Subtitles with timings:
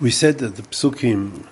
[0.00, 1.46] We said that the psukim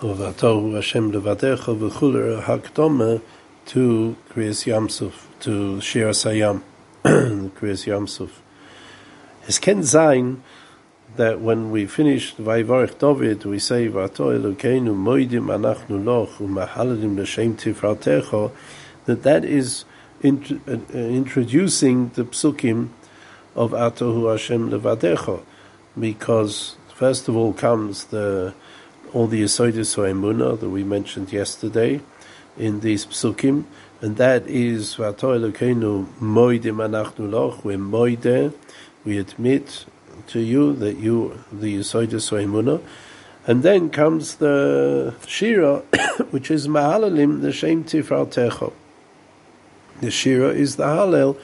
[0.00, 3.20] of Atohu Hashem Levadecha v'chuler hakdoma
[3.66, 6.62] to Kriyas Yamsuf, to Shir Sayam,
[7.04, 8.30] Kriyas Yamsuf.
[9.48, 10.40] Es ken sein
[11.16, 17.56] that when we finish Vayvarech David, we say Vato Elokeinu moidim anachnu loch umahaladim l'shem
[17.56, 18.52] tifratecho,
[19.06, 19.84] that that is
[20.20, 22.90] int- uh, introducing the psukim
[23.56, 25.42] of Atohu Hashem Levadecha,
[25.98, 28.52] because First of all comes the
[29.14, 32.02] all the Yesodis Emuna that we mentioned yesterday
[32.58, 33.64] in these psukim,
[34.02, 36.76] and that is Vato Elokeinu Moidim
[37.32, 37.64] Loch.
[37.64, 38.52] We're Moide.
[39.06, 39.86] We admit
[40.26, 42.82] to you that you the Yesodis Emuna,
[43.46, 45.78] and then comes the Shira,
[46.32, 48.74] which is Mahalalim the Shem Tifraltecho.
[50.02, 51.38] The Shira is the Hallel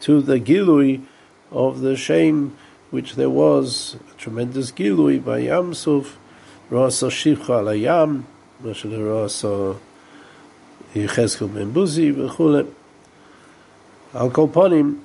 [0.00, 1.06] to the Gilui
[1.50, 2.54] of the Shem
[2.90, 6.16] which there was a tremendous gilui by Yamsuf,
[6.70, 8.24] Rasa Shivcha Alayam,
[8.62, 9.76] Rasa
[10.94, 12.74] Yecheskel ben Buzi.
[14.14, 15.00] Al Kolponim,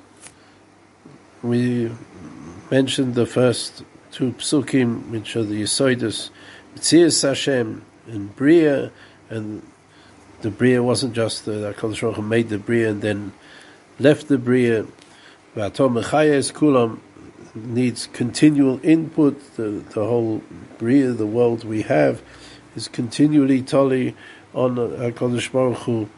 [1.41, 1.91] we
[2.71, 6.29] mentioned the first two psukim, which are the Yisoidus,
[6.75, 8.91] Mitzias Hashem, and Bria,
[9.29, 9.61] and
[10.41, 13.33] the Bria wasn't just the HaKadosh made the Bria and then
[13.99, 14.83] left the Bria,
[15.55, 16.99] V'atom Mechayes Kulam,
[17.55, 19.55] needs continual input.
[19.55, 20.43] The, the whole
[20.77, 22.21] Bria, the world we have,
[22.75, 24.15] is continually tali
[24.53, 26.09] on HaKadosh Baruch Hu.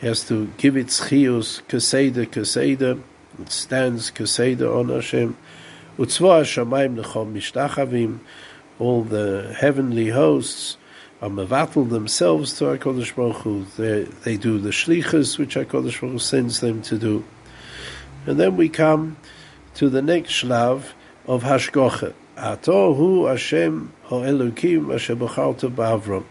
[0.00, 3.02] He has to give its chiyus, kaseda, kaseda.
[3.40, 5.36] It stands kaseda on Hashem.
[5.98, 8.18] Utzva Hashemayim nechom mishtachavim.
[8.78, 10.76] All the heavenly hosts
[11.20, 13.64] are mevatel themselves to HaKadosh Baruch Hu.
[13.76, 17.24] They, they do the shlichus, which HaKadosh Baruch Hu sends them to do.
[18.26, 19.16] And then we come
[19.74, 20.92] to the next shlav
[21.26, 22.14] of hashgocha.
[22.36, 26.24] Ato hu Hashem ha'elokim asher b'charta b'avram.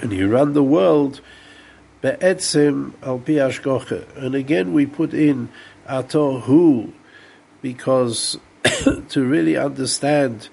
[0.00, 1.20] And he ran the world
[2.00, 4.16] be'etzim al pi hashgocha.
[4.16, 5.48] And again we put in
[5.86, 6.92] ato hu
[7.62, 8.38] because
[9.08, 10.48] to really understand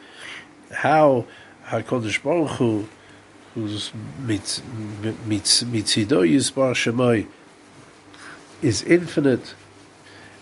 [0.72, 1.26] how
[1.68, 2.88] HaKadosh Baruch Hu,
[3.56, 3.92] who's
[4.26, 4.64] mitzido
[6.24, 7.28] Yisbar Shemai,
[8.62, 9.54] is infinite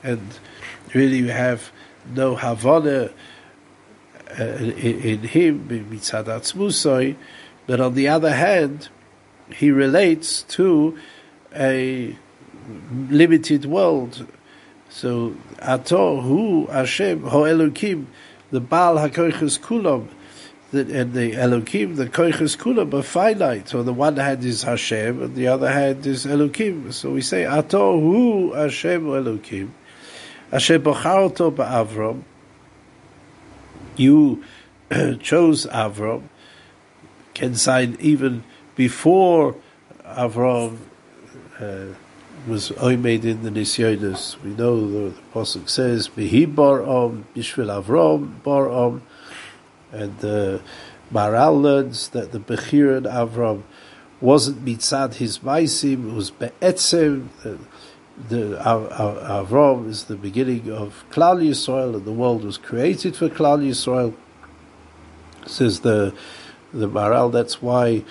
[0.03, 0.39] and
[0.93, 1.71] really you have
[2.15, 3.11] no Havana
[4.39, 7.15] uh, in, him, mitzad
[7.67, 8.89] but on the other hand,
[9.53, 10.97] he relates to
[11.55, 12.15] a
[13.09, 14.25] limited world.
[14.89, 18.05] So, Ato hu Hashem ho Elokim,
[18.51, 20.07] the Baal HaKoiches Kulam,
[20.71, 23.75] the, and the Elokim, the Koiches Kulam are finite.
[23.75, 26.93] On the one hand is Hashem, and the other hand is Elokim.
[26.93, 29.71] So we say, Ato hu Hashem Elokim.
[30.51, 32.23] Asher bocharto ba'Avram,
[33.95, 34.43] you
[35.21, 36.23] chose Avram,
[37.33, 38.43] can sign even
[38.75, 39.55] before
[40.05, 40.77] Avram
[41.59, 41.85] uh,
[42.47, 44.41] was made in the Nisyonis.
[44.41, 49.03] We know the, the Apostle says, Behi bar om, Bishvil Avram bar om,
[49.91, 53.63] and the uh, Maharal learns that the Bechiran Avram
[54.19, 57.27] wasn't mitzad his maisim, it was be'etzem,
[58.17, 63.65] the Avram is the beginning of Klal Yisrael, and the world was created for Klal
[63.65, 64.13] Yisrael.
[65.45, 66.13] Says the
[66.73, 67.31] the Maharal.
[67.31, 68.03] That's why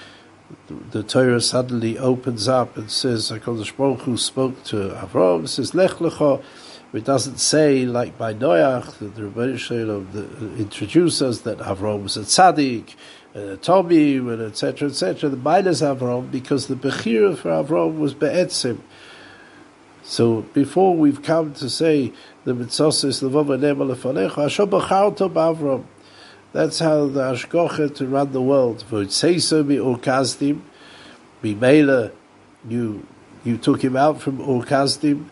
[0.90, 5.48] the, Torah suddenly opens up and says Hakadosh Baruch Hu spoke to Avram.
[5.48, 6.42] Says Lech Lecha.
[6.92, 12.02] It doesn't say like by Noach that the Rebbeinu Shalom uh, introduce us that Avram
[12.02, 12.96] was a tzaddik,
[13.34, 15.28] a Tommy, etc., etc.
[15.28, 18.80] The minus Avram because the Bechira for Avram was Be'etzim.
[20.10, 22.12] So before we've come to say
[22.42, 25.84] the mitzvahs levava nema lefanecha, Hashem b'charto b'Avram.
[26.52, 28.82] That's how the Hashgocha to run the world.
[28.90, 30.62] V'tzeisa mi Ur Kasdim,
[31.44, 32.10] mimela,
[32.68, 33.06] you
[33.44, 35.26] you took him out from Ur Kasdim.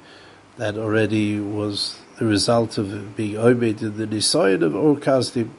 [0.59, 5.51] That already was the result of being omed in the nisayon of Ur Kasdim.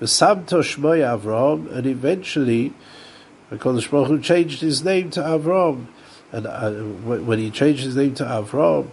[0.00, 2.72] V'samto shmoy Avram, and eventually,
[3.50, 5.88] Hakadosh Baruch Hu changed his name to Avram
[6.34, 8.88] and uh, when he changed his name to Avram,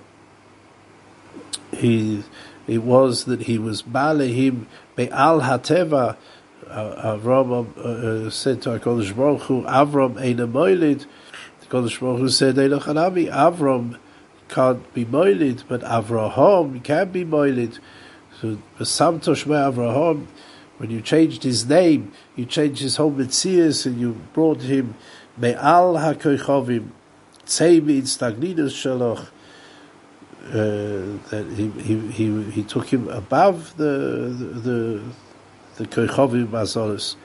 [1.72, 2.24] he
[2.68, 4.66] it was that he was Balehim
[4.96, 6.16] Be'al Hateva.
[6.70, 11.06] Uh, Avram uh, said to Hakadosh Baruch Hu, Avram Eina Moilid.
[11.64, 13.98] Hakadosh Baruch Hu said, Eina Chanami, Avram
[14.48, 17.80] can't be Moilid, but Avraham can be Moilid.
[18.40, 20.28] So, Besamto Shmei Avraham,
[20.78, 24.96] when you changed his name, you changed his whole Metzias and you brought him
[25.38, 26.90] Me'al HaKoichovim,
[27.46, 29.28] say means Tagnidus Shaloch,
[30.48, 33.86] uh, that he, he, he, he took him above the,
[34.64, 35.02] the,
[35.78, 37.16] the Koichovim Azolis.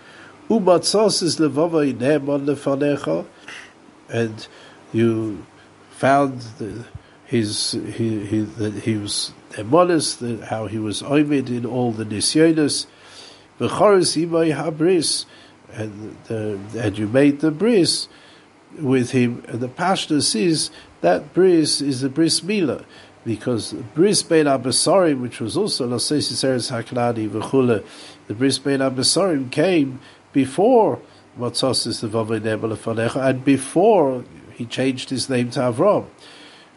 [0.49, 3.27] Umatzos is levavoi ne'emon lefanecha,
[4.09, 4.47] and
[4.93, 5.45] you
[5.91, 6.85] found the,
[7.25, 9.33] his he, he that he was
[9.65, 12.87] modest, how he was oimid in all the nisyonis.
[13.59, 15.25] V'choris imay habris,
[15.73, 18.07] and the, and you made the bris
[18.78, 19.44] with him.
[19.49, 20.70] And the pashta says
[21.00, 22.84] that bris is the bris mila,
[23.25, 27.84] because bris bein abasarim, which was also lasesis eretz haknani v'chule,
[28.26, 30.00] the bris bein abasarim came
[30.32, 31.00] before
[31.38, 32.73] Matzos is the Nebel
[33.19, 34.25] and before
[34.55, 36.06] he changed his name to Avram.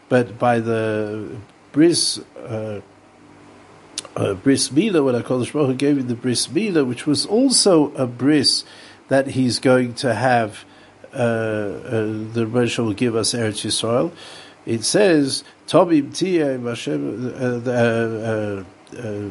[0.08, 1.36] But by the
[1.72, 2.80] bris uh,
[4.16, 7.92] uh, bris mila, when Hakadosh Baruch Hu gave him the bris mila, which was also
[7.94, 8.64] a bris
[9.08, 10.64] that he's going to have.
[11.12, 14.12] Uh, uh, the Rosh will give us Eretz Yisrael.
[14.66, 18.64] It says Tobim Tiyeh Hashem uh, uh,
[18.98, 19.30] uh,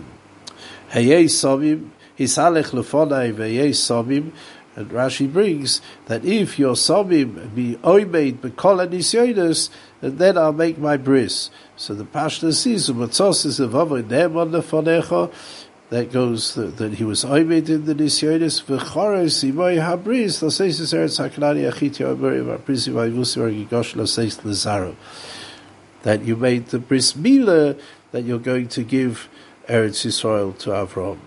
[0.91, 4.31] Hayei Sobim Hisalech Lefonai Veyei Sobim
[4.79, 10.95] and Rashi brings that if your Sobim be oimed bekol anisyonis, then I'll make my
[10.95, 11.49] bris.
[11.75, 15.33] So the Pashta sees Matzos is of Ne'emon Lefonecha,
[15.89, 21.19] that goes that, that he was oimed in the nisyonis v'chores imoy habris laseis eretz
[21.19, 24.95] hakanani achiti omerim aprisi vayivusi orgigosh laseis lezaro.
[26.03, 27.75] That you made the bris mila
[28.11, 29.29] that you're going to give
[29.67, 31.19] Eretz Yisrael to Avram.